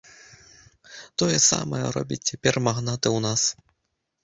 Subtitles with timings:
[1.23, 3.41] Тое самае робяць цяпер магнаты ў нас!